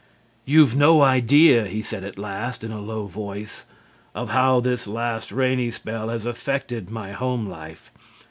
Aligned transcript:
"You've 0.45 0.75
no 0.75 1.03
idea," 1.03 1.65
he 1.67 1.83
said 1.83 2.03
at 2.03 2.17
last, 2.17 2.63
in 2.63 2.71
a 2.71 2.81
low 2.81 3.05
voice, 3.05 3.65
"of 4.15 4.31
how 4.31 4.59
this 4.59 4.87
last 4.87 5.31
rainy 5.31 5.69
spell 5.69 6.09
has 6.09 6.25
affected 6.25 6.89
my 6.89 7.11
home 7.11 7.47
life. 7.47 7.91